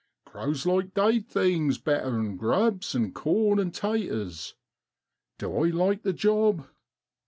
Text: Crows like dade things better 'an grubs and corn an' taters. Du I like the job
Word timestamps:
Crows 0.25 0.65
like 0.65 0.95
dade 0.95 1.27
things 1.27 1.77
better 1.77 2.17
'an 2.17 2.35
grubs 2.35 2.95
and 2.95 3.13
corn 3.13 3.59
an' 3.59 3.69
taters. 3.69 4.55
Du 5.37 5.55
I 5.57 5.69
like 5.69 6.01
the 6.01 6.11
job 6.11 6.65